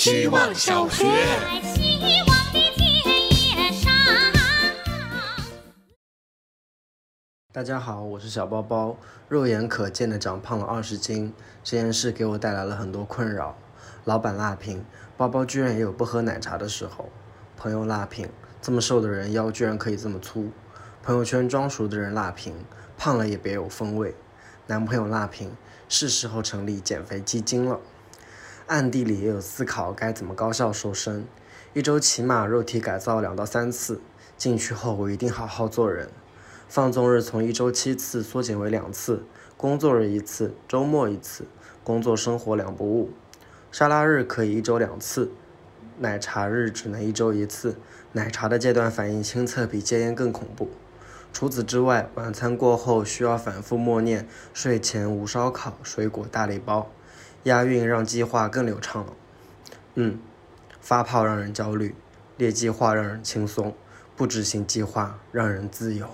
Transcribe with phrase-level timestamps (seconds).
[0.00, 1.04] 希望小学。
[1.74, 3.92] 希望的田野上。
[7.52, 8.96] 大家好，我是小包包，
[9.28, 13.58] 肉眼可见的长胖了二十斤，这件事给我带来了很多困扰。
[14.04, 14.82] 老板辣评，
[15.18, 17.10] 包包居然也有不喝奶茶的时候。
[17.58, 18.26] 朋友辣评，
[18.62, 20.50] 这么瘦的人腰居然可以这么粗。
[21.02, 22.54] 朋友圈装熟的人辣评，
[22.96, 24.14] 胖了也别有风味。
[24.66, 25.54] 男朋友辣评，
[25.90, 27.78] 是时候成立减肥基金了。
[28.70, 31.24] 暗地里也有思考该怎么高效瘦身，
[31.72, 34.00] 一周起码肉体改造两到三次，
[34.36, 36.08] 进去后我一定好好做人。
[36.68, 39.24] 放纵日从一周七次缩减为两次，
[39.56, 41.46] 工作日一次，周末一次，
[41.82, 43.10] 工作生活两不误。
[43.72, 45.32] 沙拉日可以一周两次，
[45.98, 47.74] 奶茶日只能一周一次。
[48.12, 50.70] 奶茶的戒断反应亲测比戒烟更恐怖。
[51.32, 56.88] 除此之外，晚餐过后需要反复默念“睡前无烧烤，水果大礼包”，
[57.44, 59.14] 押韵让计划更流畅了。
[59.94, 60.20] 嗯，
[60.78, 61.94] 发泡让人焦虑，
[62.36, 63.74] 列计划让人轻松，
[64.14, 66.08] 不执行计划让人自由。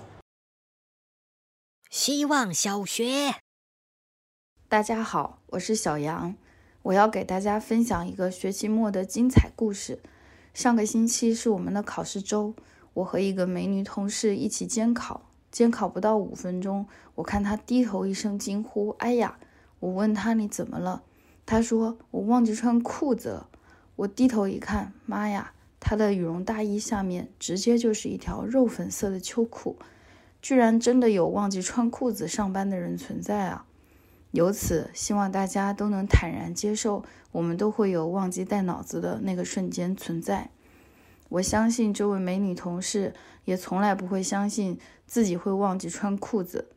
[1.89, 3.35] 希望小学。
[4.69, 6.35] 大家好，我是小杨，
[6.83, 10.01] 我要给大家分享一个学期末的精彩故事。
[10.53, 12.55] 上个星期是我们的考试周，
[12.93, 19.37] 我和一个美女同事一起监考，监考不到五分钟，我看她低头一声惊呼：“哎呀！”
[19.79, 21.03] 我问她你怎么了？
[21.47, 23.49] 他说我忘记穿裤子了。
[23.95, 25.53] 我低头一看，妈呀！
[25.79, 29.77] 他的羽绒大衣下面直接就是一条肉粉色的秋裤，
[30.41, 33.65] 居然真的有忘记穿裤子上班的人存在啊！
[34.31, 40.49] 由此，希望大家都能坦然接受，我们都会有忘记带脑子的那个瞬间存在。
[41.29, 43.13] 我相信这位美女同事
[43.45, 46.67] 也从来不会相信自己会忘记穿裤子。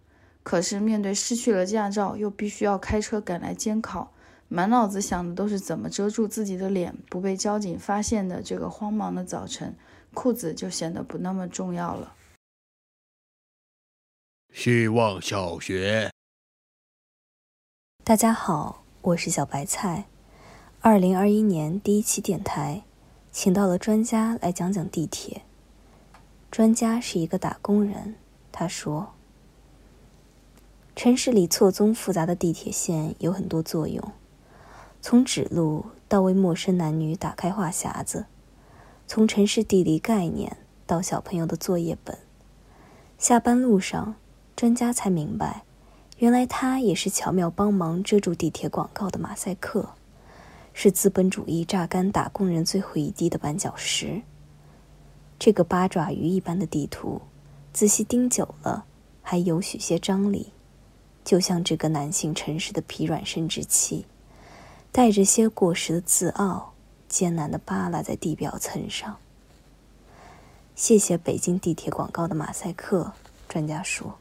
[0.43, 4.13] 可是面对失去了驾照又必须要开车赶来监考，
[4.53, 9.77] 满脑子想的都是怎么遮住自己的脸不被交警发现的这个慌忙的早晨，
[10.13, 12.17] 裤子就显得不那么重要了。
[14.53, 16.11] 希望小学。
[18.03, 20.07] 大家好，我是小白菜。
[20.81, 22.83] 二零二一年第一期电台，
[23.31, 25.43] 请到了专家来讲讲地铁。
[26.51, 28.17] 专家是一个打工人，
[28.51, 29.15] 他说
[30.97, 34.13] ：“城市里错综复杂的地铁线有很多作用，
[35.03, 38.27] 从指路到为陌生男女打开话匣子，
[39.07, 42.19] 从城市地理概念到小朋友的作业本。
[43.19, 44.15] 下班路上，
[44.55, 45.63] 专家才明白。”
[46.21, 49.95] 原来他也是巧妙帮忙遮住地铁广告的马赛克，
[50.75, 54.21] 是资本主义榨干打工人最后一滴的绊脚石。
[55.39, 57.23] 这个八爪鱼一般的地图，
[57.73, 58.85] 仔细盯久了，
[59.23, 60.53] 还有许些张力，
[61.25, 64.05] 就像这个男性城市的疲软生殖器，
[64.93, 66.75] 带着些过时的自傲，
[67.09, 69.19] 艰难地扒拉在地表层上。
[70.75, 73.13] 谢谢北京地铁广告的马赛克，
[73.49, 74.19] 专家说。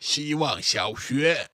[0.00, 1.48] 希望小学。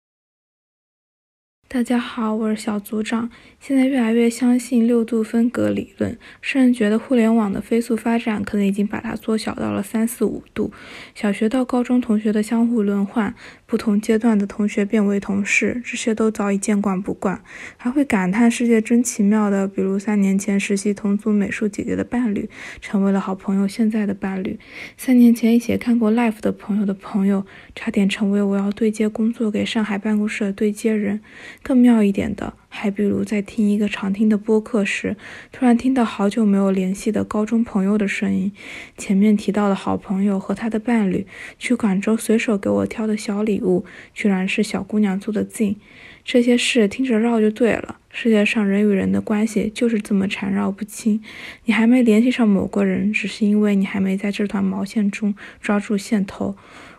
[1.69, 3.31] 大家好，我是小组长。
[3.61, 10.73] 现在越来越相信六度分隔理论，甚至觉得互联网的飞速发展可能已经把它缩小到了三四五度。
[11.15, 13.37] 小学到高中同学的相互轮换，
[13.69, 17.39] 不同阶段的同学变为同事，这些都早已见惯不惯，
[17.77, 19.69] 还会感叹世界真奇妙的。
[19.69, 22.49] 比如三年前实习同组美术姐姐的伴侣
[22.81, 24.57] 成为了好朋友，现在的伴侣；
[24.97, 31.21] 三年前一起看过 Life 的朋友的朋友，差点成为我要对接工作给上海办公室的对接人。
[31.63, 35.17] 更妙一点的，还比如在听一个常听的播客时，
[35.51, 38.53] 突然听到好久没有联系的高中朋友的声音。
[38.97, 41.27] 前面提到的好朋友和他的伴侣
[41.59, 43.85] 去广州随手给我挑的小礼物，
[44.15, 45.77] 居然是小姑娘做的镜。
[46.25, 47.99] 这些事听着绕就对了。
[48.11, 51.23] 世界上人与人的关系就是这么缠绕不清。
[51.65, 56.55] 你还没联系上某个人，只是因为你还没在这团毛线中抓住线头。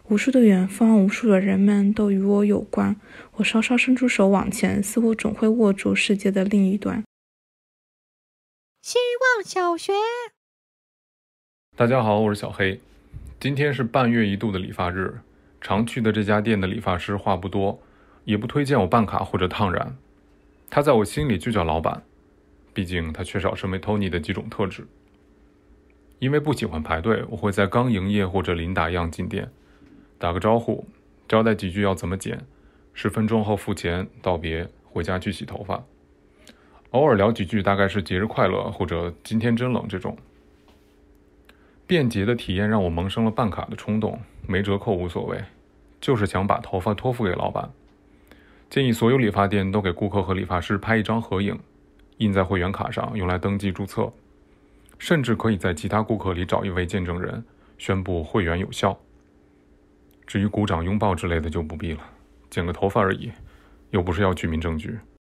[0.10, 2.96] 无数的远方，无数的人们都与我有关。
[3.34, 7.04] 我稍稍伸出手往前，似乎总会握住世界的另一端。
[8.82, 8.98] 希
[9.38, 9.94] 望小学。
[11.76, 12.82] 大家好，我是小黑。
[13.40, 15.20] 今天是半月一度的理发日，
[15.62, 17.80] 常去的这家店的理发师话不多，
[18.26, 19.96] 也不推荐我办卡或者烫染。
[20.72, 22.02] 他在我心里就叫老板，
[22.74, 24.88] 毕竟他缺少身为 Tony 的几种特质。
[26.18, 29.52] 因为不喜欢排队，我会在刚营业或者临打烊进店。
[30.20, 30.86] 打个招呼，
[31.30, 32.46] 交代几句要怎么剪，
[32.94, 35.82] 十分钟后付钱道别，回家去洗头发。
[36.92, 40.18] 偶尔聊几句，大概是节日快乐或者今天真冷这种。
[41.88, 45.42] 便捷的体验让我萌生了办卡的冲动，没折扣无所谓，
[46.02, 47.72] 就是想把头发托付给老板。
[48.70, 51.58] 建议所有理发店都给顾客和理发师拍一张合影，
[52.18, 54.12] 印在会员卡上用来登记注册，
[54.98, 57.44] 甚至可以在其他顾客里找一位见证人，
[57.78, 59.00] 宣布会员有效。
[60.30, 62.04] 至于鼓掌、拥抱之类的就不必了，
[62.52, 63.32] 剪个头发而已，
[63.90, 64.96] 又不是要居民证局。